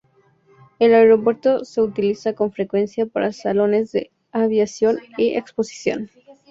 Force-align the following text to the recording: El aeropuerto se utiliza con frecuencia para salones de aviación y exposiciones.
El 0.79 0.95
aeropuerto 0.95 1.63
se 1.63 1.79
utiliza 1.79 2.33
con 2.33 2.51
frecuencia 2.51 3.05
para 3.05 3.31
salones 3.31 3.91
de 3.91 4.09
aviación 4.31 4.97
y 5.15 5.35
exposiciones. 5.35 6.09